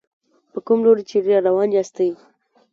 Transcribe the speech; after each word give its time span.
په 0.51 0.59
کوم 0.65 0.79
لوري 0.85 1.03
چېرې 1.09 1.37
روان 1.47 1.69
ياستئ. 1.77 2.11